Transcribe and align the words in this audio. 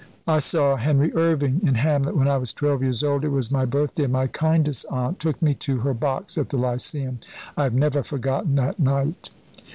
"I 0.25 0.39
saw 0.39 0.77
Henry 0.77 1.13
Irving 1.13 1.59
in 1.61 1.75
'Hamlet,' 1.75 2.17
when 2.17 2.27
I 2.27 2.37
was 2.37 2.53
twelve 2.53 2.81
years 2.81 3.03
old. 3.03 3.23
It 3.23 3.29
was 3.29 3.51
my 3.51 3.65
birthday, 3.65 4.05
and 4.05 4.13
my 4.13 4.25
kindest 4.25 4.83
aunt 4.89 5.19
took 5.19 5.39
me 5.43 5.53
to 5.53 5.77
her 5.81 5.93
box 5.93 6.39
at 6.39 6.49
the 6.49 6.57
Lyceum. 6.57 7.19
I 7.55 7.65
have 7.65 7.75
never 7.75 8.01
forgotten 8.01 8.55
that 8.55 8.79
night." 8.79 9.29